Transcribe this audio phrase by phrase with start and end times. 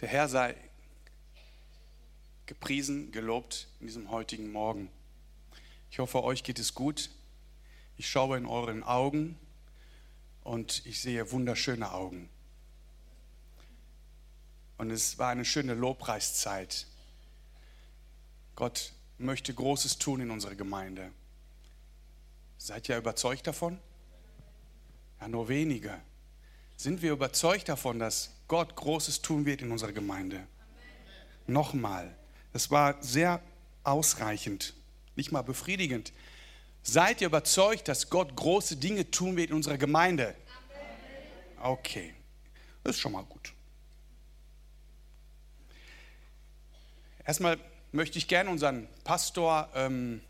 [0.00, 0.54] Der Herr sei
[2.46, 4.88] gepriesen, gelobt in diesem heutigen Morgen.
[5.90, 7.10] Ich hoffe, euch geht es gut.
[7.96, 9.36] Ich schaue in euren Augen
[10.44, 12.28] und ich sehe wunderschöne Augen.
[14.76, 16.86] Und es war eine schöne Lobpreiszeit.
[18.54, 21.10] Gott möchte Großes tun in unserer Gemeinde.
[22.56, 23.80] Seid ihr überzeugt davon?
[25.20, 26.00] Ja, nur wenige.
[26.76, 30.46] Sind wir überzeugt davon, dass Gott Großes tun wird in unserer Gemeinde?
[31.46, 32.14] Nochmal,
[32.52, 33.40] das war sehr
[33.84, 34.74] ausreichend,
[35.16, 36.12] nicht mal befriedigend.
[36.82, 40.34] Seid ihr überzeugt, dass Gott große Dinge tun wird in unserer Gemeinde?
[41.60, 42.14] Okay,
[42.82, 43.52] das ist schon mal gut.
[47.26, 47.58] Erstmal
[47.92, 50.22] möchte ich gerne unseren Pastor ähm,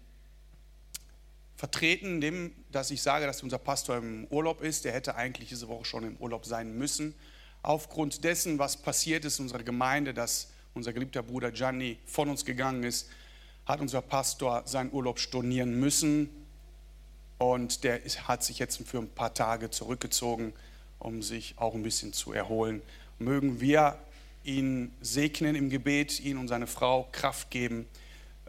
[1.56, 4.84] vertreten, indem dass ich sage, dass unser Pastor im Urlaub ist.
[4.84, 7.14] Der hätte eigentlich diese Woche schon im Urlaub sein müssen.
[7.62, 12.44] Aufgrund dessen, was passiert ist in unserer Gemeinde, dass unser geliebter Bruder Gianni von uns
[12.44, 13.08] gegangen ist,
[13.66, 16.30] hat unser Pastor seinen Urlaub stornieren müssen.
[17.38, 20.52] Und der hat sich jetzt für ein paar Tage zurückgezogen,
[20.98, 22.82] um sich auch ein bisschen zu erholen.
[23.18, 23.98] Mögen wir
[24.44, 27.86] ihn segnen im Gebet, ihn und seine Frau Kraft geben,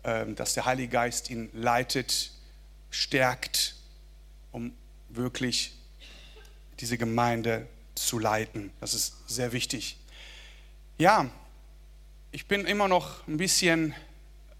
[0.04, 2.32] ähm, dass der Heilige Geist ihn leitet,
[2.90, 3.76] stärkt,
[4.52, 4.72] um
[5.10, 5.74] wirklich
[6.80, 7.68] diese Gemeinde
[8.06, 8.72] zu leiten.
[8.80, 9.98] Das ist sehr wichtig.
[10.98, 11.30] Ja,
[12.32, 13.96] ich bin immer noch ein bisschen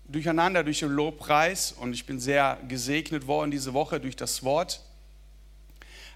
[0.08, 4.82] durcheinander durch den Lobpreis und ich bin sehr gesegnet worden diese Woche durch das Wort.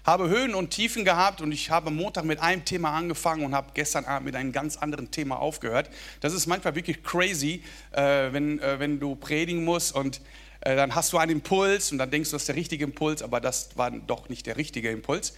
[0.04, 3.70] Habe Höhen und Tiefen gehabt und ich habe Montag mit einem Thema angefangen und habe
[3.72, 5.88] gestern Abend mit einem ganz anderen Thema aufgehört.
[6.20, 10.20] Das ist manchmal wirklich crazy, äh, wenn, äh, wenn du predigen musst und
[10.60, 13.22] äh, dann hast du einen Impuls und dann denkst du, das ist der richtige Impuls,
[13.22, 15.34] aber das war doch nicht der richtige Impuls.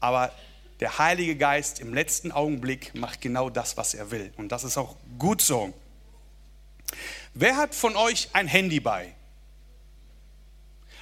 [0.00, 0.32] Aber
[0.80, 4.32] der Heilige Geist im letzten Augenblick macht genau das, was er will.
[4.36, 5.74] Und das ist auch gut so.
[7.34, 9.14] Wer hat von euch ein Handy bei?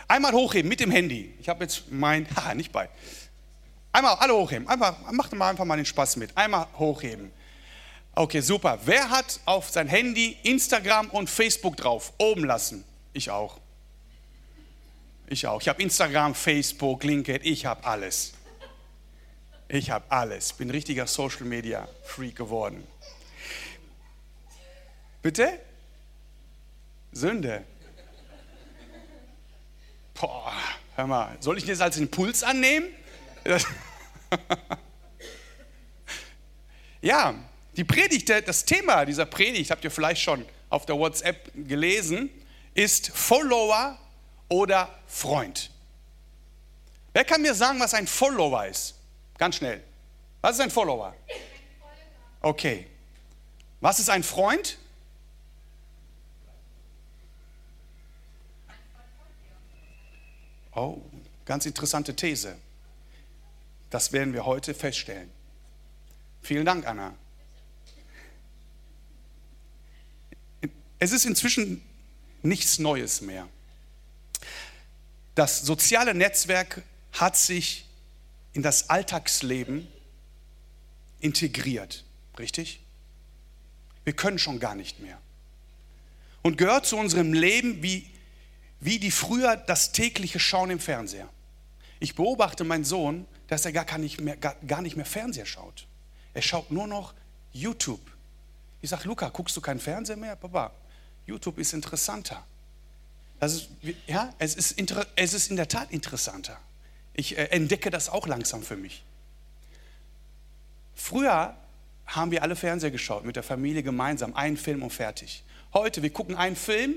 [0.09, 1.35] Einmal hochheben mit dem Handy.
[1.41, 2.89] Ich habe jetzt mein, haha, nicht bei.
[3.93, 4.69] Einmal alle hochheben.
[4.69, 6.37] Einfach, macht mal einfach mal den Spaß mit.
[6.37, 7.31] Einmal hochheben.
[8.15, 8.79] Okay, super.
[8.85, 12.13] Wer hat auf sein Handy Instagram und Facebook drauf?
[12.19, 12.85] Oben lassen.
[13.13, 13.59] Ich auch.
[15.29, 15.61] Ich auch.
[15.61, 18.33] Ich habe Instagram, Facebook, LinkedIn, ich habe alles.
[19.69, 20.55] Ich habe alles.
[20.55, 22.87] Bin richtiger Social Media Freak geworden.
[25.21, 25.61] Bitte?
[27.13, 27.65] Sünde.
[30.15, 30.55] Boah,
[30.97, 32.89] hör mal, soll ich das als Impuls annehmen?
[37.03, 37.35] ja,
[37.77, 42.31] die Predigt, das Thema dieser Predigt, habt ihr vielleicht schon auf der WhatsApp gelesen,
[42.75, 43.99] ist Follower
[44.49, 45.71] oder Freund.
[47.13, 48.98] Wer kann mir sagen, was ein Follower ist?
[49.39, 49.83] Ganz schnell.
[50.41, 51.15] Was ist ein Follower?
[52.41, 52.87] Okay.
[53.81, 54.77] Was ist ein Freund?
[60.75, 61.01] Oh,
[61.45, 62.57] ganz interessante These.
[63.91, 65.31] Das werden wir heute feststellen.
[66.43, 67.15] Vielen Dank, Anna.
[70.99, 71.83] Es ist inzwischen
[72.43, 73.49] nichts Neues mehr.
[75.35, 76.83] Das soziale Netzwerk
[77.13, 77.88] hat sich
[78.59, 79.87] in das Alltagsleben
[81.21, 82.05] integriert,
[82.41, 82.81] richtig?
[84.03, 85.17] Wir können schon gar nicht mehr.
[86.43, 88.11] Und gehört zu unserem Leben wie,
[88.81, 91.29] wie die früher das tägliche Schauen im Fernseher.
[92.01, 95.87] Ich beobachte meinen Sohn, dass er gar nicht mehr, gar, gar nicht mehr Fernseher schaut.
[96.35, 97.15] Er schaut nur noch
[97.53, 98.11] YouTube.
[98.83, 100.35] Ich sage, Luca, guckst du keinen Fernseher mehr?
[100.35, 100.73] Papa,
[101.27, 102.45] YouTube ist interessanter.
[103.39, 103.69] Das ist,
[104.09, 104.75] ja, es ist,
[105.15, 106.59] es ist in der Tat interessanter.
[107.19, 109.03] Ich äh, entdecke das auch langsam für mich.
[110.95, 111.57] Früher
[112.07, 115.43] haben wir alle Fernseher geschaut, mit der Familie gemeinsam, einen Film und fertig.
[115.75, 116.95] Heute, wir gucken einen Film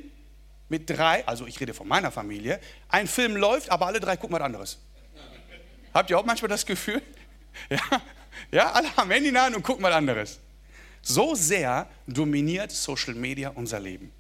[0.70, 4.36] mit drei, also ich rede von meiner Familie, ein Film läuft, aber alle drei gucken
[4.36, 4.78] was anderes.
[5.92, 7.02] Habt ihr auch manchmal das Gefühl?
[7.70, 8.02] Ja,
[8.52, 10.40] ja alle haben Handy nah und gucken was anderes.
[11.02, 14.12] So sehr dominiert Social Media unser Leben.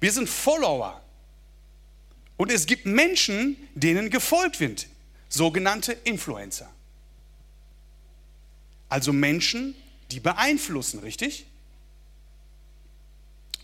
[0.00, 1.00] Wir sind Follower.
[2.36, 4.88] Und es gibt Menschen, denen gefolgt wird.
[5.32, 6.68] Sogenannte Influencer.
[8.90, 9.74] Also Menschen,
[10.10, 11.46] die beeinflussen, richtig?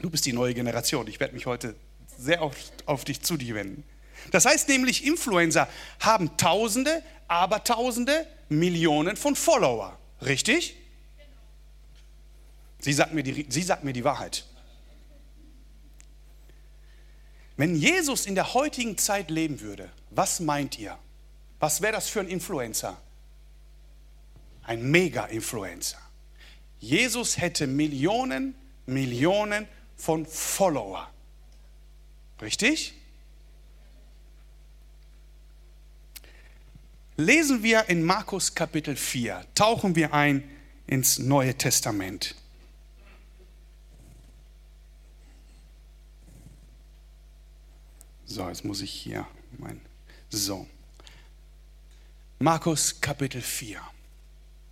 [0.01, 1.07] Du bist die neue Generation.
[1.09, 1.75] Ich werde mich heute
[2.17, 3.85] sehr oft auf dich zu dir wenden.
[4.31, 5.69] Das heißt nämlich, Influencer
[6.01, 9.99] haben Tausende, aber Tausende, Millionen von Follower.
[10.23, 10.75] Richtig?
[12.79, 14.47] Sie sagt mir die, sie sagt mir die Wahrheit.
[17.59, 20.99] Wenn Jesus in der heutigen Zeit leben würde, was meint ihr?
[21.61, 23.01] Was wäre das für ein Influencer?
[24.63, 25.99] Ein Mega-Influencer.
[26.79, 28.55] Jesus hätte Millionen,
[28.87, 29.67] Millionen
[29.97, 31.11] von Follower.
[32.41, 32.95] Richtig?
[37.17, 40.49] Lesen wir in Markus Kapitel 4, tauchen wir ein
[40.87, 42.37] ins Neue Testament.
[48.25, 49.27] So, jetzt muss ich hier
[49.59, 49.81] mein.
[50.31, 50.69] So.
[52.41, 53.81] Markus Kapitel 4.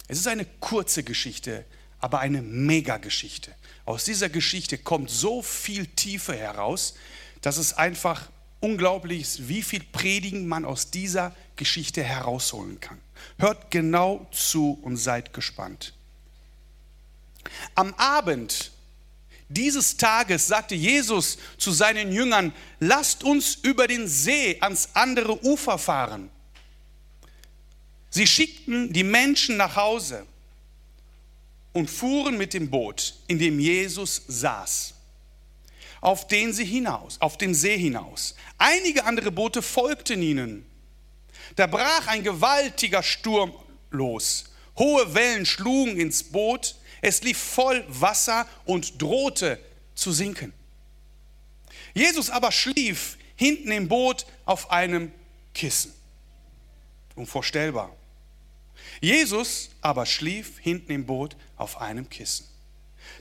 [0.07, 1.65] Es ist eine kurze Geschichte,
[1.99, 3.53] aber eine Mega-Geschichte.
[3.85, 6.95] Aus dieser Geschichte kommt so viel Tiefe heraus,
[7.41, 8.31] dass es einfach
[8.61, 12.99] unglaublich ist, wie viel Predigen man aus dieser Geschichte herausholen kann.
[13.37, 15.93] Hört genau zu und seid gespannt.
[17.75, 18.71] Am Abend
[19.49, 25.79] dieses Tages sagte Jesus zu seinen Jüngern, lasst uns über den See ans andere Ufer
[25.79, 26.31] fahren.
[28.17, 30.25] Sie schickten die Menschen nach Hause
[31.75, 34.95] und fuhren mit dem Boot, in dem Jesus saß,
[36.01, 38.35] auf den sie hinaus, auf den See hinaus.
[38.57, 40.65] Einige andere Boote folgten ihnen.
[41.57, 43.53] Da brach ein gewaltiger Sturm
[43.91, 44.47] los.
[44.79, 49.61] Hohe Wellen schlugen ins Boot, es lief voll Wasser und drohte
[49.95, 50.55] zu sinken.
[51.93, 55.13] Jesus aber schlief hinten im Boot auf einem
[55.53, 55.93] Kissen.
[57.15, 57.95] Unvorstellbar.
[59.01, 62.47] Jesus aber schlief hinten im Boot auf einem Kissen.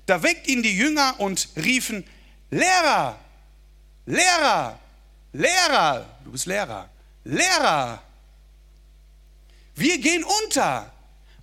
[0.05, 2.05] Da weckt ihn die Jünger und riefen,
[2.51, 3.19] Lehrer,
[4.05, 4.79] Lehrer,
[5.33, 6.89] Lehrer, du bist Lehrer,
[7.23, 8.01] Lehrer,
[9.75, 10.91] wir gehen unter.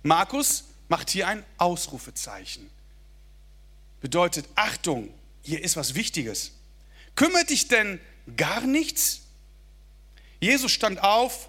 [0.01, 2.69] Markus macht hier ein Ausrufezeichen.
[4.01, 5.13] Bedeutet, Achtung,
[5.43, 6.51] hier ist was Wichtiges.
[7.15, 8.01] Kümmert dich denn
[8.35, 9.21] gar nichts?
[10.39, 11.47] Jesus stand auf,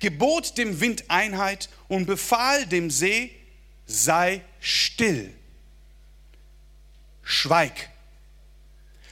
[0.00, 3.30] gebot dem Wind Einheit und befahl dem See,
[3.86, 5.32] sei still.
[7.22, 7.90] Schweig.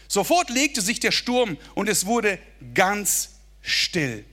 [0.08, 2.38] Sofort legte sich der Sturm und es wurde
[2.75, 4.25] ganz still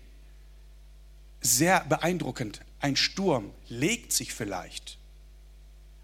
[1.41, 2.61] sehr beeindruckend.
[2.79, 4.97] Ein Sturm legt sich vielleicht,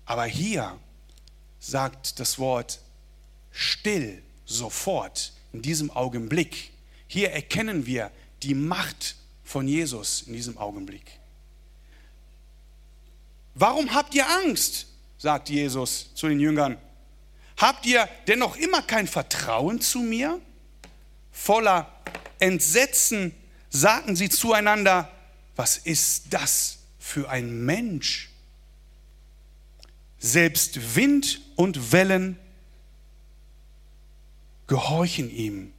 [0.06, 0.80] aber hier
[1.60, 2.82] sagt das Wort
[3.52, 6.72] still sofort in diesem Augenblick.
[7.08, 8.12] Hier erkennen wir
[8.44, 9.16] die Macht
[9.52, 11.20] von Jesus in diesem Augenblick.
[13.54, 14.88] Warum habt ihr Angst?
[15.18, 16.78] sagt Jesus zu den Jüngern.
[17.58, 20.42] Habt ihr denn noch immer kein Vertrauen zu mir?
[21.32, 21.92] Voller
[22.40, 23.36] Entsetzen
[23.70, 25.12] sagten sie zueinander,
[25.56, 28.30] was ist das für ein Mensch?
[30.18, 32.40] Selbst Wind und Wellen
[34.66, 35.74] gehorchen ihm.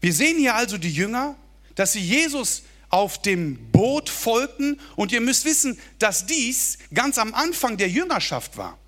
[0.00, 1.36] Wir sehen hier also die Jünger,
[1.74, 7.32] dass sie Jesus auf dem Boot folgten und ihr müsst wissen, dass dies ganz am
[7.34, 8.78] Anfang der Jüngerschaft war.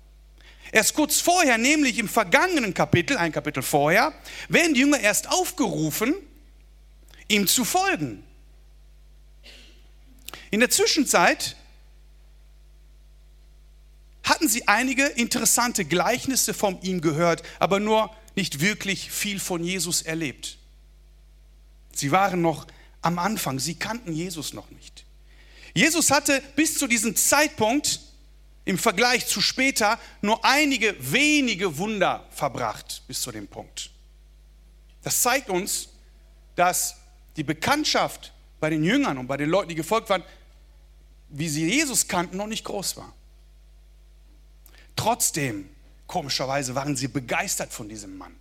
[0.71, 4.13] Erst kurz vorher, nämlich im vergangenen Kapitel, ein Kapitel vorher,
[4.49, 6.13] werden die Jünger erst aufgerufen,
[7.27, 8.23] ihm zu folgen.
[10.51, 11.55] In der Zwischenzeit
[14.23, 20.01] hatten sie einige interessante Gleichnisse von ihm gehört, aber nur nicht wirklich viel von Jesus
[20.01, 20.57] erlebt.
[21.95, 22.67] Sie waren noch
[23.01, 25.05] am Anfang, sie kannten Jesus noch nicht.
[25.73, 28.01] Jesus hatte bis zu diesem Zeitpunkt
[28.65, 33.89] im Vergleich zu später nur einige wenige Wunder verbracht bis zu dem Punkt.
[35.03, 35.89] Das zeigt uns,
[36.55, 36.95] dass
[37.37, 40.23] die Bekanntschaft bei den Jüngern und bei den Leuten, die gefolgt waren,
[41.29, 43.13] wie sie Jesus kannten, noch nicht groß war.
[44.95, 45.69] Trotzdem,
[46.07, 48.35] komischerweise, waren sie begeistert von diesem Mann.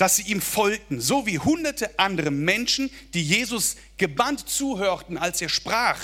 [0.00, 5.50] Dass sie ihm folgten, so wie hunderte andere Menschen, die Jesus gebannt zuhörten, als er
[5.50, 6.00] sprach.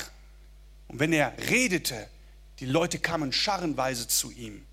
[0.88, 2.06] Und wenn er redete,
[2.60, 4.66] die Leute kamen scharrenweise zu ihm.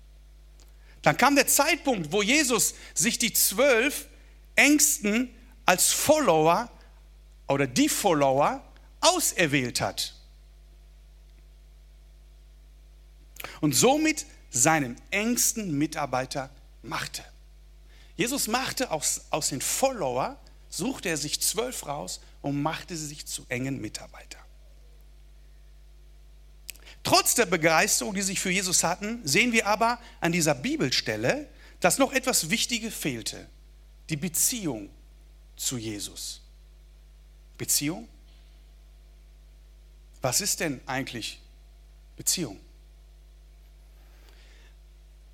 [1.00, 4.08] Dann kam der Zeitpunkt, wo Jesus sich die zwölf
[4.56, 6.70] Ängsten als Follower
[7.48, 8.62] oder die Follower
[9.00, 10.14] auserwählt hat.
[13.62, 16.50] Und somit seinen engsten Mitarbeiter
[16.82, 17.24] machte.
[18.16, 23.26] Jesus machte aus, aus den Follower, suchte er sich zwölf raus und machte sie sich
[23.26, 24.38] zu engen Mitarbeiter.
[27.02, 31.48] Trotz der Begeisterung, die sie für Jesus hatten, sehen wir aber an dieser Bibelstelle,
[31.80, 33.46] dass noch etwas Wichtiges fehlte.
[34.08, 34.88] Die Beziehung
[35.56, 36.40] zu Jesus.
[37.58, 38.08] Beziehung?
[40.22, 41.40] Was ist denn eigentlich
[42.16, 42.58] Beziehung?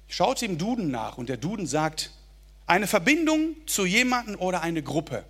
[0.08, 2.10] Schaut im Duden nach und der Duden sagt,
[2.70, 5.24] eine Verbindung zu jemandem oder eine Gruppe.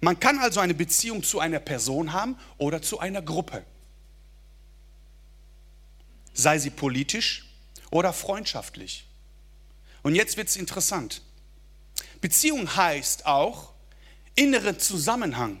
[0.00, 3.64] Man kann also eine Beziehung zu einer Person haben oder zu einer Gruppe.
[6.34, 7.46] Sei sie politisch
[7.90, 9.06] oder freundschaftlich.
[10.02, 11.22] Und jetzt wird es interessant.
[12.20, 13.72] Beziehung heißt auch
[14.34, 15.58] inneren Zusammenhang,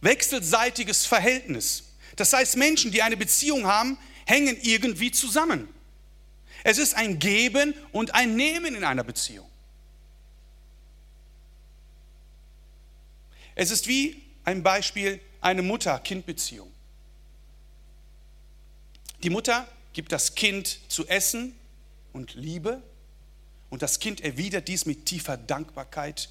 [0.00, 1.92] wechselseitiges Verhältnis.
[2.16, 5.68] Das heißt, Menschen, die eine Beziehung haben, hängen irgendwie zusammen.
[6.64, 9.48] Es ist ein Geben und ein Nehmen in einer Beziehung.
[13.54, 16.72] Es ist wie ein Beispiel eine Mutter-Kind-Beziehung.
[19.22, 21.54] Die Mutter gibt das Kind zu essen
[22.12, 22.82] und Liebe
[23.68, 26.30] und das Kind erwidert dies mit tiefer Dankbarkeit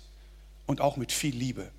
[0.65, 1.71] und auch mit viel Liebe.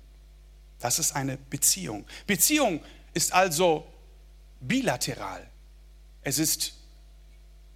[0.79, 2.05] Das ist eine Beziehung.
[2.25, 2.81] Beziehung
[3.13, 3.85] ist also
[4.61, 5.45] bilateral.
[6.21, 6.73] Es ist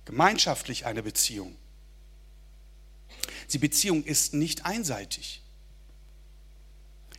[0.10, 1.56] gemeinschaftlich eine Beziehung.
[3.54, 5.44] Die Beziehung ist nicht einseitig.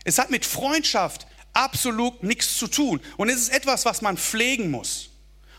[0.03, 3.01] Es hat mit Freundschaft absolut nichts zu tun.
[3.17, 5.11] Und es ist etwas, was man pflegen muss.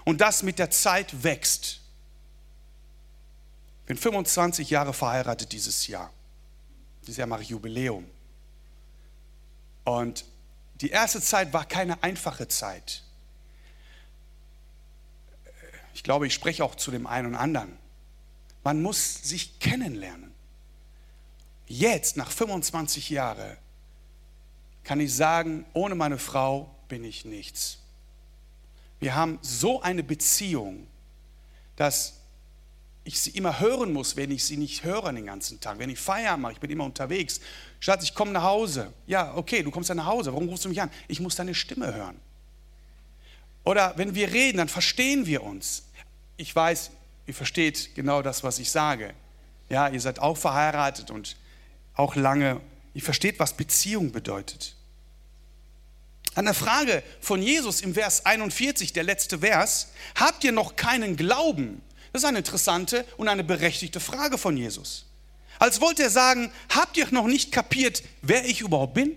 [0.04, 1.80] Und das mit der Zeit wächst.
[3.84, 6.12] Ich bin 25 Jahre verheiratet dieses Jahr.
[7.04, 8.10] Dieses Jahr mache ich Jubiläum.
[9.86, 10.26] Und
[10.82, 13.04] die erste Zeit war keine einfache Zeit.
[15.93, 17.77] Ich glaube, ich spreche auch zu dem einen und anderen.
[18.63, 20.31] Man muss sich kennenlernen.
[21.67, 23.57] Jetzt, nach 25 Jahren,
[24.83, 27.79] kann ich sagen, ohne meine Frau bin ich nichts.
[29.00, 30.88] Wir haben so eine Beziehung,
[31.75, 32.21] dass
[33.03, 35.79] ich sie immer hören muss, wenn ich sie nicht höre den ganzen Tag.
[35.79, 37.41] Wenn ich Feierabend mache, ich bin immer unterwegs.
[37.79, 38.93] Schatz, ich komme nach Hause.
[39.07, 40.31] Ja, okay, du kommst dann nach Hause.
[40.33, 40.91] Warum rufst du mich an?
[41.07, 42.19] Ich muss deine Stimme hören.
[43.63, 45.84] Oder wenn wir reden, dann verstehen wir uns.
[46.38, 46.91] Ich weiß,
[47.27, 49.13] ihr versteht genau das, was ich sage.
[49.70, 51.38] Ja, ihr seid auch verheiratet und
[51.94, 52.62] auch lange
[52.94, 54.75] Ihr versteht, was Beziehung bedeutet.
[56.36, 61.18] An der Frage von Jesus im Vers 41, der letzte Vers, habt ihr noch keinen
[61.18, 61.82] Glauben?
[62.13, 65.06] Das ist eine interessante und eine berechtigte Frage von Jesus.
[65.60, 69.15] Als wollte er sagen, habt ihr noch nicht kapiert, wer ich überhaupt bin?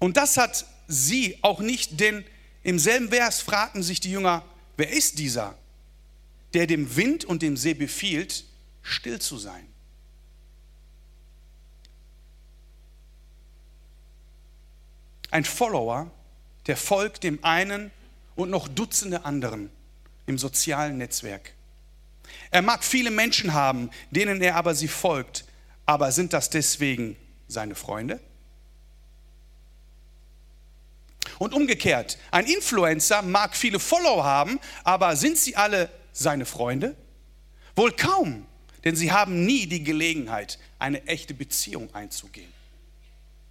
[0.00, 2.24] Und das hat sie auch nicht, denn
[2.64, 4.44] im selben Vers fragten sich die Jünger,
[4.76, 5.56] wer ist dieser,
[6.52, 8.44] der dem Wind und dem See befiehlt
[8.82, 9.66] still zu sein.
[15.30, 16.10] Ein Follower,
[16.66, 17.92] der folgt dem einen
[18.34, 19.70] und noch Dutzende anderen
[20.26, 21.52] im sozialen Netzwerk.
[22.50, 25.44] Er mag viele Menschen haben, denen er aber sie folgt,
[25.86, 27.16] aber sind das deswegen
[27.48, 28.20] seine Freunde?
[31.40, 36.94] Und umgekehrt, ein Influencer mag viele Follower haben, aber sind sie alle seine Freunde?
[37.74, 38.46] Wohl kaum.
[38.84, 42.52] Denn sie haben nie die Gelegenheit, eine echte Beziehung einzugehen.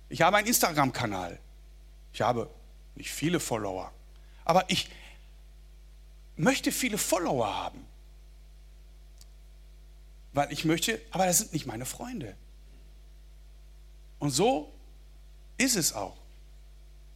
[0.07, 1.39] Ich habe einen Instagram-Kanal.
[2.13, 2.47] Ich habe
[2.93, 3.91] nicht viele Follower.
[4.45, 4.87] Aber ich
[6.35, 7.83] möchte viele Follower haben.
[10.33, 12.35] Weil ich möchte, aber das sind nicht meine Freunde.
[14.19, 14.71] Und so
[15.57, 16.18] ist es auch.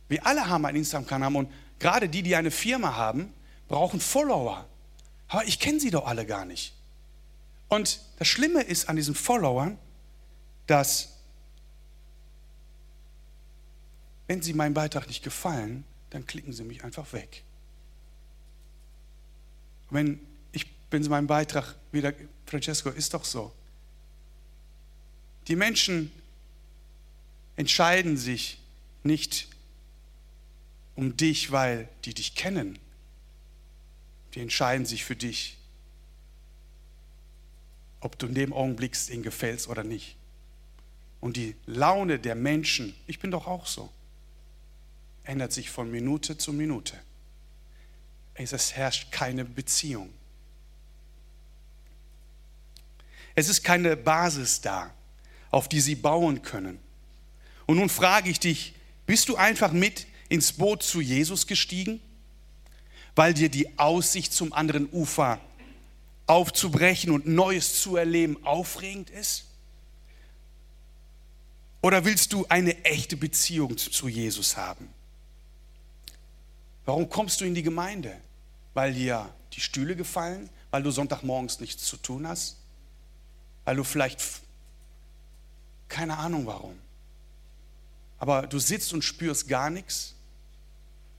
[0.09, 3.33] Wir alle haben einen Instagram-Kanal und gerade die, die eine Firma haben,
[3.67, 4.67] brauchen Follower.
[5.27, 6.73] Aber ich kenne sie doch alle gar nicht.
[7.69, 9.77] Und das Schlimme ist an diesen Followern,
[10.67, 11.09] dass
[14.27, 17.43] wenn sie meinem Beitrag nicht gefallen, dann klicken sie mich einfach weg.
[19.89, 20.19] Wenn,
[20.51, 22.13] ich, sie meinen Beitrag wieder,
[22.45, 23.51] Francesco, ist doch so.
[25.47, 26.11] Die Menschen
[27.55, 28.59] entscheiden sich
[29.03, 29.47] nicht
[30.95, 32.79] um dich, weil die dich kennen.
[34.33, 35.57] Die entscheiden sich für dich,
[37.99, 40.15] ob du in dem Augenblick ihnen gefällst oder nicht.
[41.21, 43.89] Und die Laune der Menschen, ich bin doch auch so,
[45.23, 46.99] ändert sich von Minute zu Minute.
[48.33, 50.11] Es herrscht keine Beziehung.
[53.35, 54.93] Es ist keine Basis da,
[55.49, 56.79] auf die sie bauen können.
[57.65, 62.01] Und nun frage ich dich, bist du einfach mit ins Boot zu Jesus gestiegen,
[63.15, 65.39] weil dir die Aussicht zum anderen Ufer
[66.25, 69.45] aufzubrechen und Neues zu erleben aufregend ist?
[71.83, 74.89] Oder willst du eine echte Beziehung zu Jesus haben?
[76.85, 78.19] Warum kommst du in die Gemeinde?
[78.73, 80.49] Weil dir die Stühle gefallen?
[80.71, 82.57] Weil du Sonntagmorgens nichts zu tun hast?
[83.65, 84.19] Weil du vielleicht,
[85.89, 86.75] keine Ahnung warum,
[88.17, 90.12] aber du sitzt und spürst gar nichts?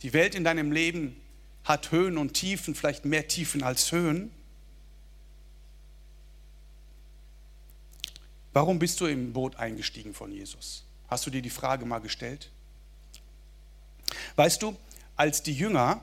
[0.04, 1.16] Die Welt in deinem Leben
[1.64, 4.30] hat Höhen und Tiefen, vielleicht mehr Tiefen als Höhen.
[8.52, 10.84] Warum bist du im Boot eingestiegen von Jesus?
[11.08, 12.50] Hast du dir die Frage mal gestellt?
[14.36, 14.76] Weißt du,
[15.16, 16.02] als die Jünger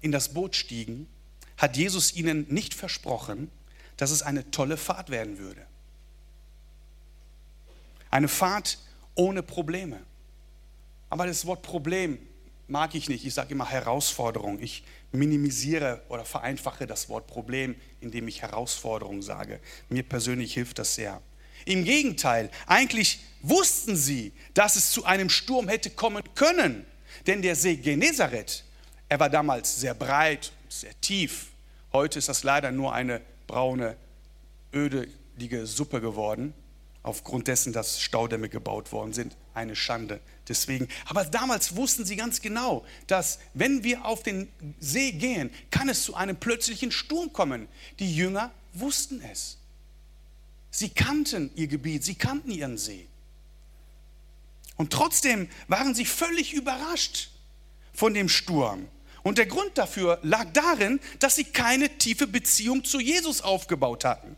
[0.00, 1.06] in das Boot stiegen,
[1.58, 3.50] hat Jesus ihnen nicht versprochen,
[3.98, 5.66] dass es eine tolle Fahrt werden würde.
[8.10, 8.78] Eine Fahrt
[9.14, 10.00] ohne Probleme.
[11.10, 12.18] Aber das Wort Problem
[12.72, 13.24] mag ich nicht.
[13.24, 14.58] Ich sage immer Herausforderung.
[14.60, 19.60] Ich minimisiere oder vereinfache das Wort Problem, indem ich Herausforderung sage.
[19.90, 21.20] Mir persönlich hilft das sehr.
[21.66, 26.84] Im Gegenteil, eigentlich wussten sie, dass es zu einem Sturm hätte kommen können.
[27.26, 28.64] Denn der See Genezareth,
[29.08, 31.48] er war damals sehr breit, sehr tief.
[31.92, 33.96] Heute ist das leider nur eine braune,
[34.72, 36.54] ödelige Suppe geworden,
[37.02, 39.36] aufgrund dessen, dass Staudämme gebaut worden sind.
[39.54, 40.20] Eine Schande.
[40.48, 44.48] Deswegen, aber damals wussten sie ganz genau, dass wenn wir auf den
[44.80, 47.68] See gehen, kann es zu einem plötzlichen Sturm kommen.
[47.98, 49.58] Die Jünger wussten es.
[50.70, 53.06] Sie kannten ihr Gebiet, sie kannten ihren See.
[54.76, 57.30] Und trotzdem waren sie völlig überrascht
[57.92, 58.88] von dem Sturm.
[59.22, 64.34] Und der Grund dafür lag darin, dass sie keine tiefe Beziehung zu Jesus aufgebaut hatten.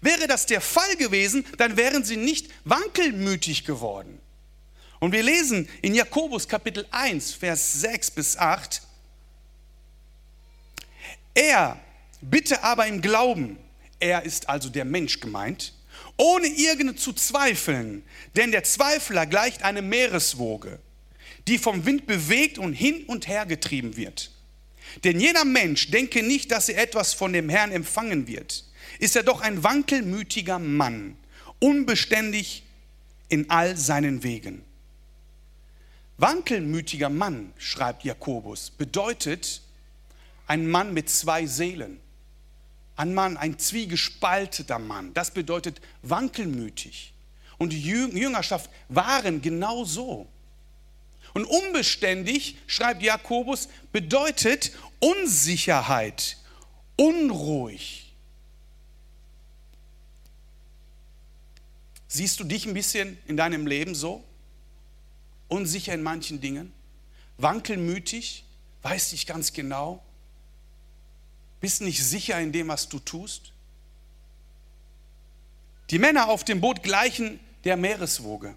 [0.00, 4.20] Wäre das der Fall gewesen, dann wären sie nicht wankelmütig geworden.
[5.00, 8.82] Und wir lesen in Jakobus Kapitel 1, Vers 6 bis 8,
[11.34, 11.80] er
[12.20, 13.58] bitte aber im Glauben,
[13.98, 15.74] er ist also der Mensch gemeint,
[16.16, 18.04] ohne irgende zu zweifeln,
[18.36, 20.78] denn der Zweifler gleicht eine Meereswoge,
[21.48, 24.30] die vom Wind bewegt und hin und her getrieben wird.
[25.02, 28.64] Denn jeder Mensch denke nicht, dass er etwas von dem Herrn empfangen wird.
[28.98, 31.16] Ist er doch ein wankelmütiger Mann,
[31.58, 32.64] unbeständig
[33.28, 34.62] in all seinen Wegen.
[36.18, 39.62] Wankelmütiger Mann, schreibt Jakobus, bedeutet
[40.46, 41.98] ein Mann mit zwei Seelen.
[42.96, 45.12] Ein Mann, ein zwiegespalteter Mann.
[45.14, 47.12] Das bedeutet wankelmütig.
[47.58, 50.28] Und die Jüngerschaft waren genau so.
[51.32, 56.36] Und unbeständig, schreibt Jakobus, bedeutet Unsicherheit,
[56.96, 58.03] unruhig.
[62.14, 64.22] Siehst du dich ein bisschen in deinem Leben so?
[65.48, 66.72] Unsicher in manchen Dingen?
[67.38, 68.44] Wankelmütig?
[68.82, 70.00] Weißt dich ganz genau?
[71.60, 73.52] Bist nicht sicher in dem, was du tust?
[75.90, 78.54] Die Männer auf dem Boot gleichen der Meereswoge,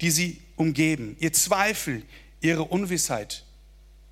[0.00, 1.18] die sie umgeben.
[1.20, 2.02] Ihr Zweifel,
[2.40, 3.44] ihre Unwissheit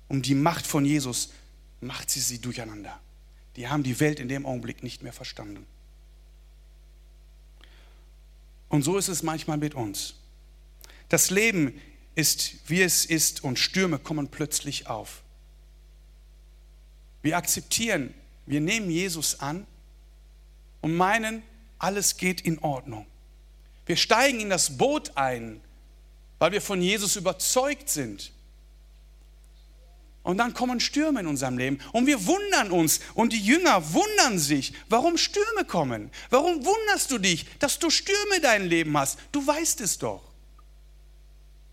[0.09, 1.31] um die Macht von Jesus
[1.81, 3.01] macht sie sie durcheinander.
[3.55, 5.65] Die haben die Welt in dem Augenblick nicht mehr verstanden.
[8.69, 10.15] Und so ist es manchmal mit uns.
[11.09, 11.79] Das Leben
[12.15, 15.21] ist, wie es ist, und Stürme kommen plötzlich auf.
[17.21, 18.13] Wir akzeptieren,
[18.45, 19.67] wir nehmen Jesus an
[20.81, 21.43] und meinen,
[21.79, 23.05] alles geht in Ordnung.
[23.85, 25.61] Wir steigen in das Boot ein,
[26.39, 28.31] weil wir von Jesus überzeugt sind.
[30.27, 34.37] Und dann kommen Stürme in unserem Leben und wir wundern uns und die Jünger wundern
[34.37, 36.11] sich, warum Stürme kommen.
[36.29, 39.19] Warum wunderst du dich, dass du Stürme in deinem Leben hast?
[39.31, 40.21] Du weißt es doch,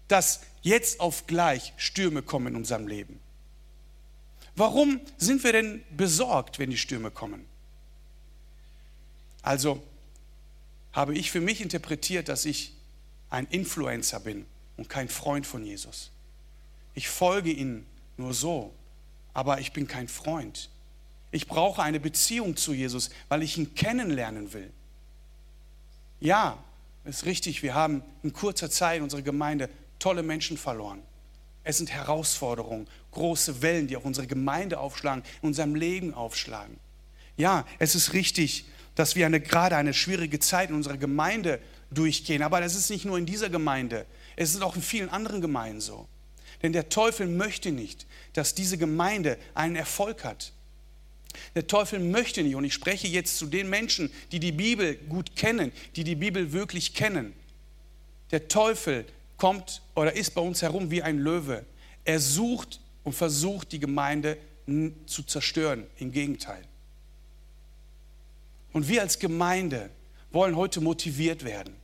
[0.07, 3.19] dass jetzt auf gleich Stürme kommen in unserem Leben.
[4.55, 7.45] Warum sind wir denn besorgt, wenn die Stürme kommen?
[9.43, 9.83] Also
[10.93, 12.73] habe ich für mich interpretiert, dass ich
[13.31, 16.13] ein Influencer bin und kein Freund von Jesus.
[16.95, 17.85] Ich folge ihm
[18.17, 18.73] nur so,
[19.33, 20.71] aber ich bin kein Freund.
[21.31, 24.71] Ich brauche eine Beziehung zu Jesus, weil ich ihn kennenlernen will.
[26.21, 26.63] Ja,
[27.05, 31.03] ist richtig, wir haben in kurzer Zeit unsere Gemeinde tolle Menschen verloren.
[31.65, 36.79] Es sind Herausforderungen, große Wellen, die auf unsere Gemeinde aufschlagen, in unserem Leben aufschlagen.
[37.37, 42.43] Ja, es ist richtig, dass wir eine, gerade eine schwierige Zeit in unserer Gemeinde durchgehen.
[42.43, 45.81] Aber das ist nicht nur in dieser Gemeinde, es ist auch in vielen anderen Gemeinden
[45.81, 46.07] so.
[46.65, 50.55] Denn der Teufel möchte nicht, dass diese Gemeinde einen Erfolg hat.
[51.55, 55.37] Der Teufel möchte nicht, und ich spreche jetzt zu den Menschen, die die Bibel gut
[55.37, 57.35] kennen, die die Bibel wirklich kennen.
[58.31, 59.05] Der Teufel
[59.37, 61.67] kommt oder ist bei uns herum wie ein Löwe.
[62.03, 64.39] Er sucht und versucht, die Gemeinde
[65.05, 65.85] zu zerstören.
[65.99, 66.65] Im Gegenteil.
[68.73, 69.91] Und wir als Gemeinde
[70.31, 71.77] wollen heute motiviert werden,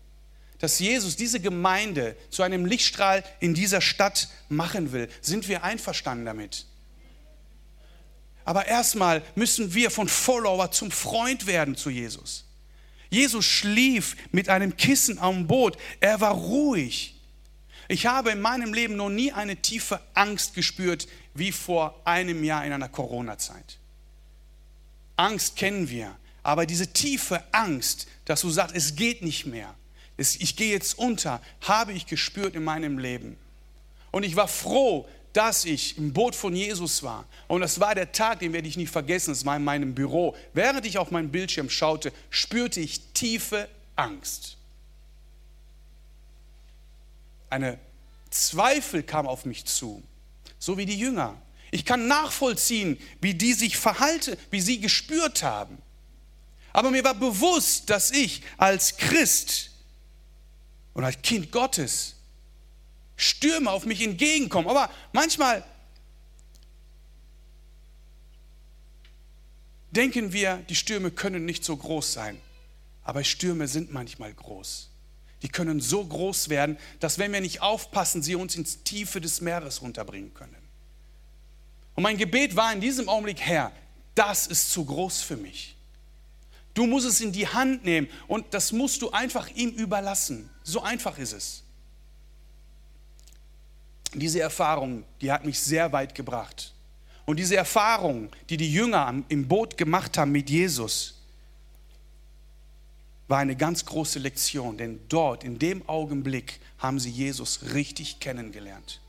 [0.61, 5.09] dass Jesus diese Gemeinde zu einem Lichtstrahl in dieser Stadt machen will.
[5.21, 6.67] Sind wir einverstanden damit?
[8.45, 12.45] Aber erstmal müssen wir von Follower zum Freund werden zu Jesus.
[13.11, 15.77] Jesus schlief mit einem Kissen am Boot.
[15.99, 17.15] Er war ruhig.
[17.89, 22.65] Ich habe in meinem Leben noch nie eine tiefe Angst gespürt wie vor einem Jahr
[22.65, 23.79] in einer Corona-Zeit.
[25.17, 29.75] Angst kennen wir, Aber diese tiefe Angst, dass du sagst, es geht nicht mehr,
[30.21, 33.37] ich gehe jetzt unter, habe ich gespürt in meinem Leben.
[34.11, 37.25] Und ich war froh, dass ich im Boot von Jesus war.
[37.49, 39.33] Und das war der Tag, den werde ich nie vergessen.
[39.33, 40.37] Es war in meinem Büro.
[40.53, 44.57] Während ich auf meinen Bildschirm schaute, spürte ich tiefe Angst.
[47.49, 47.79] Eine
[48.31, 50.03] Zweifel kam auf mich zu,
[50.59, 51.41] so wie die Jünger.
[51.71, 55.79] Ich kann nachvollziehen, wie die sich verhalten, wie sie gespürt haben.
[56.73, 59.70] Aber mir war bewusst, dass ich als Christ
[60.95, 62.17] und als Kind Gottes
[63.17, 64.69] Stürme auf mich entgegenkommen.
[64.69, 65.65] Aber manchmal
[69.91, 72.41] denken wir, die Stürme können nicht so groß sein.
[73.03, 74.89] Aber Stürme sind manchmal groß.
[75.43, 79.41] Die können so groß werden, dass wenn wir nicht aufpassen, sie uns ins Tiefe des
[79.41, 80.57] Meeres runterbringen können.
[81.95, 83.73] Und mein Gebet war in diesem Augenblick, Herr,
[84.15, 85.77] das ist zu groß für mich.
[86.75, 90.51] Du musst es in die Hand nehmen und das musst du einfach ihm überlassen.
[90.63, 91.63] So einfach ist es.
[94.15, 96.73] Diese Erfahrung, die hat mich sehr weit gebracht.
[97.27, 101.15] Und diese Erfahrung, die die Jünger im Boot gemacht haben mit Jesus,
[103.29, 109.01] war eine ganz große Lektion, denn dort, in dem Augenblick, haben sie Jesus richtig kennengelernt.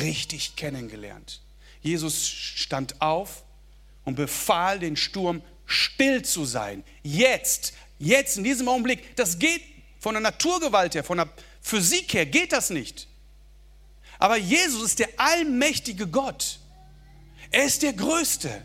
[0.00, 1.42] Richtig kennengelernt.
[1.82, 3.44] Jesus stand auf
[4.04, 6.84] und befahl den Sturm still zu sein.
[7.02, 9.62] Jetzt, jetzt in diesem Augenblick, das geht
[9.98, 11.28] von der Naturgewalt her, von der
[11.60, 13.08] Physik her, geht das nicht.
[14.18, 16.58] Aber Jesus ist der allmächtige Gott.
[17.50, 18.64] Er ist der Größte.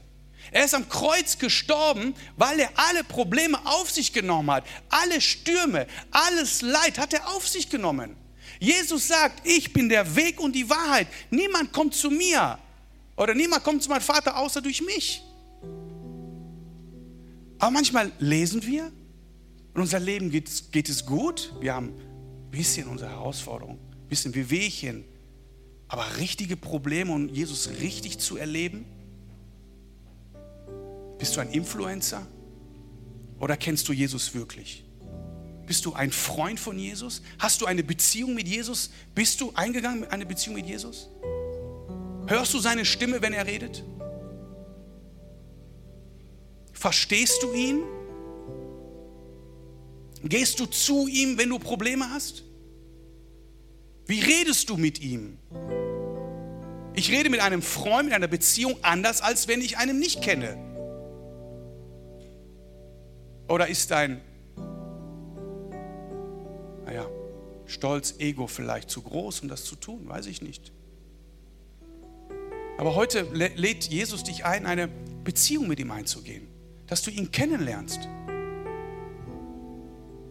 [0.51, 4.65] Er ist am Kreuz gestorben, weil er alle Probleme auf sich genommen hat.
[4.89, 8.15] Alle Stürme, alles Leid hat er auf sich genommen.
[8.59, 11.07] Jesus sagt, ich bin der Weg und die Wahrheit.
[11.29, 12.57] Niemand kommt zu mir
[13.15, 15.21] oder niemand kommt zu meinem Vater außer durch mich.
[17.59, 18.91] Aber manchmal lesen wir,
[19.73, 21.53] in unser Leben geht, geht es gut.
[21.59, 25.03] Wir haben ein bisschen unsere Herausforderungen, ein bisschen Wehwehchen.
[25.87, 28.85] Aber richtige Probleme und Jesus richtig zu erleben?
[31.17, 32.27] Bist du ein Influencer?
[33.39, 34.83] Oder kennst du Jesus wirklich?
[35.65, 37.21] Bist du ein Freund von Jesus?
[37.39, 38.89] Hast du eine Beziehung mit Jesus?
[39.13, 41.09] Bist du eingegangen in eine Beziehung mit Jesus?
[42.27, 43.83] Hörst du seine Stimme, wenn er redet?
[46.77, 47.83] Verstehst du ihn?
[50.23, 52.43] Gehst du zu ihm, wenn du Probleme hast?
[54.05, 55.39] Wie redest du mit ihm?
[56.93, 60.55] Ich rede mit einem Freund, mit einer Beziehung anders, als wenn ich einen nicht kenne.
[63.47, 64.21] Oder ist dein,
[66.85, 67.07] naja,
[67.65, 70.07] Stolz, Ego vielleicht zu groß, um das zu tun?
[70.07, 70.71] Weiß ich nicht.
[72.77, 74.87] Aber heute lädt Jesus dich ein, eine
[75.23, 76.46] Beziehung mit ihm einzugehen,
[76.87, 78.07] dass du ihn kennenlernst.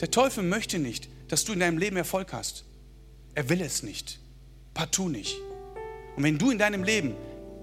[0.00, 2.64] Der Teufel möchte nicht, dass du in deinem Leben Erfolg hast.
[3.34, 4.18] Er will es nicht.
[4.74, 5.36] Partout nicht.
[6.16, 7.14] Und wenn du in deinem Leben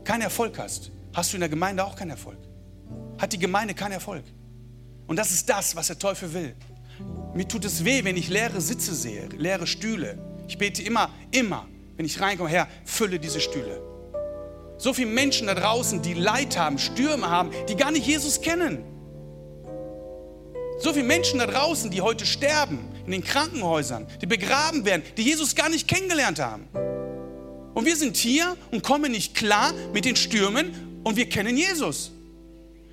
[0.03, 2.37] keinen Erfolg hast, hast du in der Gemeinde auch keinen Erfolg.
[3.17, 4.23] Hat die Gemeinde keinen Erfolg.
[5.07, 6.55] Und das ist das, was der Teufel will.
[7.33, 10.17] Mir tut es weh, wenn ich leere Sitze sehe, leere Stühle.
[10.47, 13.92] Ich bete immer, immer, wenn ich reinkomme, Herr, fülle diese Stühle.
[14.83, 18.83] So viele Menschen da draußen, die Leid haben, Stürme haben, die gar nicht Jesus kennen.
[20.77, 25.21] So viele Menschen da draußen, die heute sterben, in den Krankenhäusern, die begraben werden, die
[25.21, 26.67] Jesus gar nicht kennengelernt haben.
[27.73, 32.11] Und wir sind hier und kommen nicht klar mit den Stürmen und wir kennen Jesus.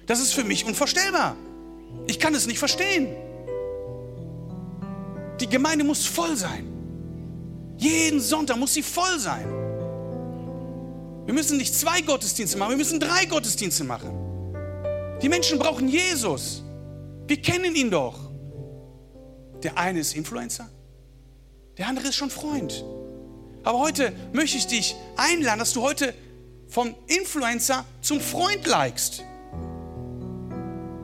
[0.06, 1.34] Das ist für mich unvorstellbar.
[2.06, 3.08] Ich kann es nicht verstehen.
[5.40, 6.68] Die Gemeinde muss voll sein.
[7.78, 9.59] Jeden Sonntag muss sie voll sein.
[11.30, 14.10] Wir müssen nicht zwei Gottesdienste machen, wir müssen drei Gottesdienste machen.
[15.22, 16.64] Die Menschen brauchen Jesus.
[17.28, 18.18] Wir kennen ihn doch.
[19.62, 20.68] Der eine ist Influencer,
[21.78, 22.84] der andere ist schon Freund.
[23.62, 26.14] Aber heute möchte ich dich einladen, dass du heute
[26.66, 29.22] vom Influencer zum Freund likest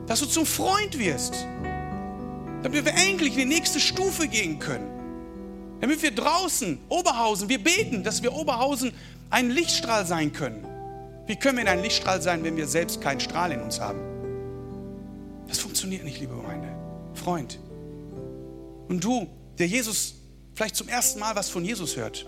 [0.07, 1.35] dass du zum Freund wirst,
[2.63, 4.89] damit wir endlich in die nächste Stufe gehen können.
[5.79, 8.93] Damit wir draußen, Oberhausen, wir beten, dass wir Oberhausen
[9.29, 10.65] ein Lichtstrahl sein können.
[11.25, 13.99] Wie können wir ein Lichtstrahl sein, wenn wir selbst keinen Strahl in uns haben?
[15.47, 16.69] Das funktioniert nicht, liebe Gemeinde.
[17.13, 17.59] Freund.
[18.87, 20.15] Und du, der Jesus
[20.53, 22.25] vielleicht zum ersten Mal was von Jesus hört.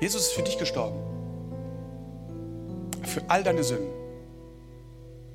[0.00, 0.98] Jesus ist für dich gestorben.
[3.02, 3.88] Für all deine Sünden.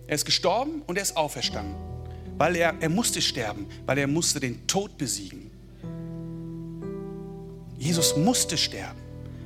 [0.07, 1.75] Er ist gestorben und er ist auferstanden.
[2.37, 5.51] Weil er, er musste sterben, weil er musste den Tod besiegen.
[7.85, 8.99] Jesus musste sterben,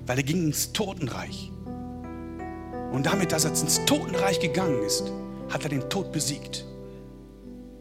[0.05, 1.51] weil er ging ins Totenreich.
[2.93, 5.03] Und damit, dass er ins Totenreich gegangen ist,
[5.49, 6.65] hat er den Tod besiegt.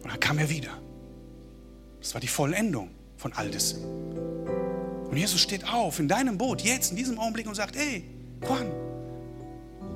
[0.02, 0.70] Und dann kam er wieder.
[2.00, 3.84] Das war die Vollendung von all dessen.
[5.08, 8.04] Und Jesus steht auf in deinem Boot, jetzt in diesem Augenblick und sagt, hey,
[8.46, 8.66] Juan,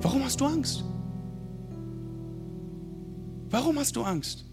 [0.01, 0.83] warum hast du Angst?
[3.49, 4.45] Warum hast du Angst?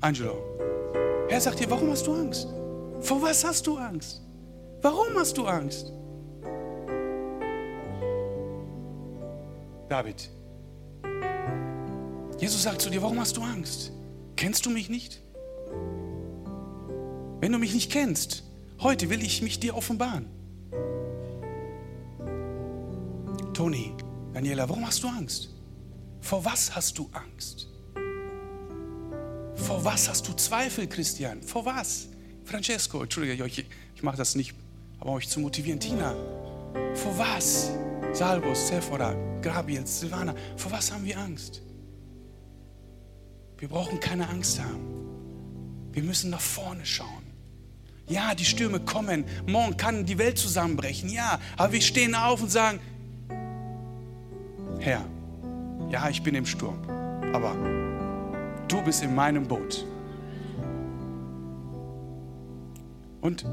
[0.00, 0.38] Angelo,
[1.28, 2.48] er sagt dir, warum hast du Angst?
[3.00, 4.23] Vor was hast du Angst?
[4.84, 5.90] Warum hast du Angst?
[9.88, 10.28] David,
[12.38, 13.92] Jesus sagt zu dir, warum hast du Angst?
[14.36, 15.22] Kennst du mich nicht?
[17.40, 18.42] Wenn du mich nicht kennst,
[18.78, 20.28] heute will ich mich dir offenbaren.
[23.54, 23.94] Toni,
[24.34, 25.48] Daniela, warum hast du Angst?
[26.20, 27.68] Vor was hast du Angst?
[29.54, 31.42] Vor was hast du Zweifel, Christian?
[31.42, 32.08] Vor was?
[32.44, 34.54] Francesco, entschuldige, ich, ich mache das nicht,
[35.04, 35.78] aber euch zu motivieren.
[35.78, 36.14] Tina,
[36.94, 37.70] vor was?
[38.12, 41.60] Salvus, Sephora, Gabriel, Silvana, vor was haben wir Angst?
[43.58, 45.92] Wir brauchen keine Angst haben.
[45.92, 47.22] Wir müssen nach vorne schauen.
[48.08, 49.24] Ja, die Stürme kommen.
[49.46, 51.10] Morgen kann die Welt zusammenbrechen.
[51.10, 52.80] Ja, aber wir stehen auf und sagen,
[54.78, 55.04] Herr,
[55.90, 56.78] ja, ich bin im Sturm,
[57.32, 57.54] aber
[58.68, 59.86] du bist in meinem Boot.
[63.20, 63.44] Und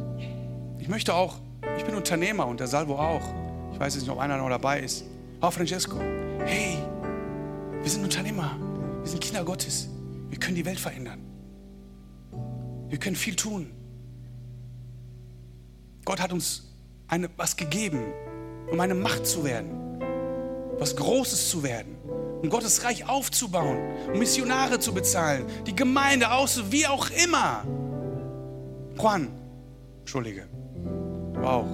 [0.81, 1.35] ich möchte auch,
[1.77, 3.21] ich bin Unternehmer und der Salvo auch.
[3.71, 5.05] Ich weiß jetzt nicht, ob einer noch dabei ist.
[5.39, 5.97] Auch Francesco,
[6.43, 6.77] hey,
[7.81, 8.57] wir sind Unternehmer,
[8.99, 9.87] wir sind Kinder Gottes.
[10.29, 11.19] Wir können die Welt verändern.
[12.89, 13.71] Wir können viel tun.
[16.03, 16.73] Gott hat uns
[17.07, 18.01] eine, was gegeben,
[18.71, 20.01] um eine Macht zu werden,
[20.79, 21.95] was Großes zu werden,
[22.41, 23.77] um Gottes Reich aufzubauen,
[24.11, 27.63] um Missionare zu bezahlen, die Gemeinde aus, wie auch immer.
[28.97, 29.27] Juan,
[29.99, 30.47] entschuldige,
[31.43, 31.67] auch.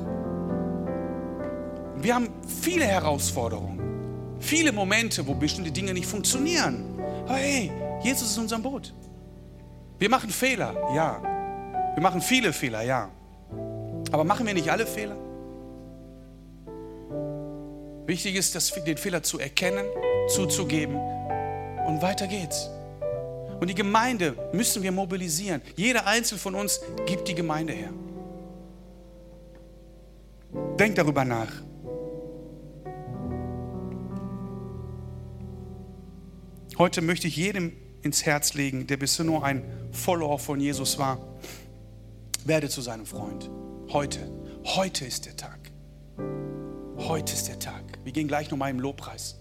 [1.98, 2.30] Wir haben
[2.62, 6.84] viele Herausforderungen, viele Momente, wo bestimmte Dinge nicht funktionieren.
[7.26, 7.72] Aber hey,
[8.04, 8.94] Jesus ist in unserem Boot.
[10.00, 11.22] Wir machen Fehler, ja.
[11.96, 13.10] Wir machen viele Fehler, ja.
[14.12, 15.16] Aber machen wir nicht alle Fehler?
[18.06, 19.86] Wichtig ist, dass den Fehler zu erkennen,
[20.30, 22.70] zuzugeben und weiter geht's.
[23.60, 25.62] Und die Gemeinde müssen wir mobilisieren.
[25.76, 27.90] Jeder Einzelne von uns gibt die Gemeinde her.
[30.80, 31.52] Denk darüber nach.
[36.78, 37.72] Heute möchte ich jedem
[38.04, 41.18] ins Herz legen, der bisher nur ein Follower von Jesus war.
[42.46, 43.50] Werde zu seinem Freund.
[43.92, 44.32] Heute.
[44.64, 45.72] Heute ist der Tag.
[46.98, 47.84] Heute ist der Tag.
[48.04, 49.40] Wir gehen gleich nochmal im Lobpreis.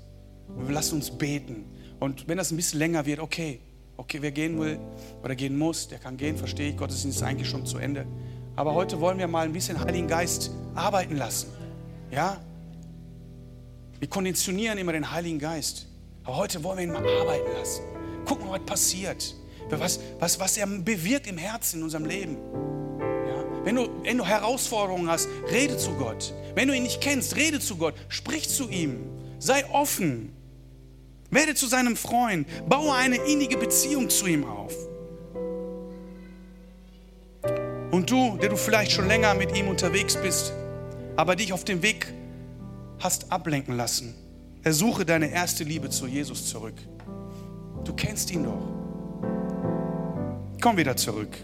[0.57, 1.66] Wir lassen uns beten.
[2.01, 3.61] Und wenn das ein bisschen länger wird, okay.
[3.99, 4.79] Okay, wer gehen will
[5.22, 6.77] oder gehen muss, der kann gehen, verstehe ich.
[6.79, 8.07] Gottesdienst ist eigentlich schon zu Ende.
[8.55, 11.49] Aber heute wollen wir mal ein bisschen Heiligen Geist arbeiten lassen.
[12.11, 12.41] Ja?
[13.99, 15.87] Wir konditionieren immer den Heiligen Geist.
[16.25, 17.83] Aber heute wollen wir ihn mal arbeiten lassen.
[18.25, 19.35] Gucken, was passiert.
[19.71, 22.37] Was, was, was er bewirkt im Herzen, in unserem Leben.
[22.99, 23.45] Ja?
[23.65, 26.33] Wenn, du, wenn du Herausforderungen hast, rede zu Gott.
[26.55, 27.95] Wenn du ihn nicht kennst, rede zu Gott.
[28.09, 28.99] Sprich zu ihm.
[29.39, 30.33] Sei offen.
[31.31, 32.47] Werde zu seinem Freund.
[32.69, 34.75] Baue eine innige Beziehung zu ihm auf.
[37.91, 40.53] Und du, der du vielleicht schon länger mit ihm unterwegs bist,
[41.16, 42.12] aber dich auf dem Weg
[42.98, 44.14] hast ablenken lassen,
[44.62, 46.74] ersuche deine erste Liebe zu Jesus zurück.
[47.85, 48.68] Du kennst ihn doch.
[50.61, 51.37] Komm wieder zurück.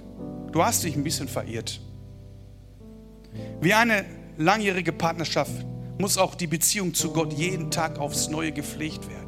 [0.50, 1.80] Du hast dich ein bisschen verirrt.
[3.60, 4.04] Wie eine
[4.36, 5.64] langjährige Partnerschaft
[5.98, 9.22] muss auch die Beziehung zu Gott jeden Tag aufs Neue gepflegt werden.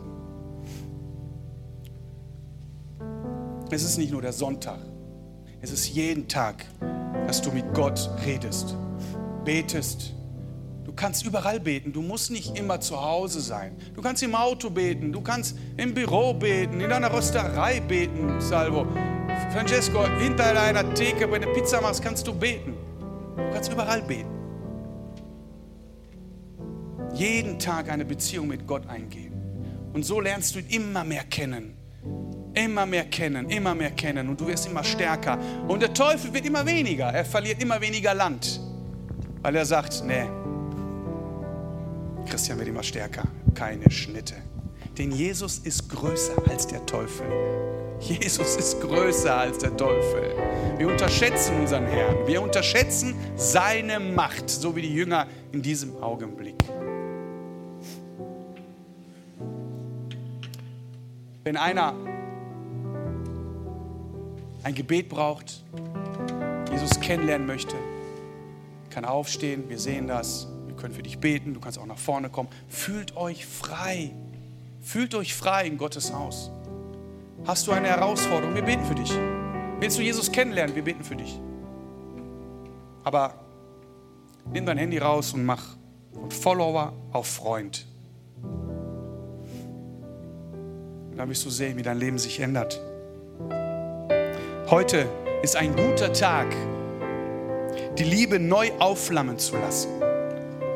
[3.71, 4.79] Es ist nicht nur der Sonntag,
[5.61, 6.65] es ist jeden Tag,
[7.27, 8.77] dass du mit Gott redest,
[9.45, 10.13] betest,
[10.95, 11.93] kannst überall beten.
[11.93, 13.77] Du musst nicht immer zu Hause sein.
[13.95, 15.13] Du kannst im Auto beten.
[15.13, 16.81] Du kannst im Büro beten.
[16.81, 18.87] In deiner Rösterei beten, Salvo.
[19.53, 22.75] Francesco, hinter deiner Theke, wenn du Pizza machst, kannst du beten.
[23.37, 24.31] Du kannst überall beten.
[27.15, 29.33] Jeden Tag eine Beziehung mit Gott eingehen.
[29.93, 31.77] Und so lernst du ihn immer mehr kennen.
[32.55, 34.29] Immer mehr kennen, immer mehr kennen.
[34.29, 35.39] Und du wirst immer stärker.
[35.69, 37.07] Und der Teufel wird immer weniger.
[37.07, 38.61] Er verliert immer weniger Land.
[39.43, 40.25] Weil er sagt, nee,
[42.27, 43.25] Christian wird immer stärker.
[43.55, 44.35] Keine Schnitte.
[44.99, 47.27] Denn Jesus ist größer als der Teufel.
[48.01, 50.35] Jesus ist größer als der Teufel.
[50.79, 52.27] Wir unterschätzen unseren Herrn.
[52.27, 56.57] Wir unterschätzen seine Macht, so wie die Jünger in diesem Augenblick.
[61.45, 61.95] Wenn einer
[64.63, 65.63] ein Gebet braucht,
[66.71, 67.77] Jesus kennenlernen möchte,
[68.91, 69.69] kann aufstehen.
[69.69, 70.49] Wir sehen das
[70.85, 72.51] können für dich beten, du kannst auch nach vorne kommen.
[72.69, 74.11] Fühlt euch frei.
[74.83, 76.51] Fühlt euch frei in Gottes Haus.
[77.47, 78.55] Hast du eine Herausforderung?
[78.55, 79.11] Wir beten für dich.
[79.81, 80.77] Willst du Jesus kennenlernen?
[80.77, 81.41] Wir beten für dich.
[83.03, 83.33] Aber
[84.53, 85.63] nimm dein Handy raus und mach
[86.13, 87.87] von Follower auf Freund.
[91.13, 92.79] Und dann wirst du sehen, wie dein Leben sich ändert.
[94.69, 95.09] Heute
[95.43, 96.55] ist ein guter Tag,
[97.97, 99.89] die Liebe neu aufflammen zu lassen.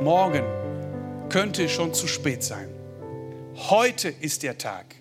[0.01, 0.45] Morgen
[1.29, 2.69] könnte schon zu spät sein.
[3.57, 4.95] Heute ist der Tag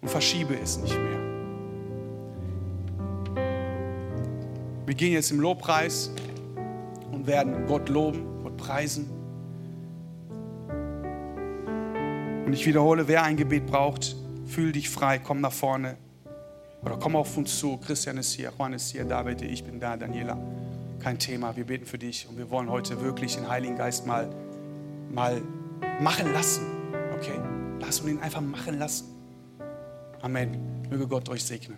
[0.00, 1.20] und verschiebe es nicht mehr.
[4.86, 6.10] Wir gehen jetzt im Lobpreis
[7.12, 9.10] und werden Gott loben, Gott preisen.
[12.46, 15.96] Und ich wiederhole, wer ein Gebet braucht, fühl dich frei, komm nach vorne.
[16.82, 17.76] Oder komm auf uns zu.
[17.76, 20.38] Christian ist hier, Juan ist hier, David, ich bin da, Daniela.
[21.04, 24.34] Kein Thema, wir beten für dich und wir wollen heute wirklich den Heiligen Geist mal,
[25.12, 25.42] mal
[26.00, 26.64] machen lassen.
[27.18, 27.38] Okay?
[27.78, 29.04] Lass uns ihn einfach machen lassen.
[30.22, 30.80] Amen.
[30.88, 31.76] Möge Gott euch segnen.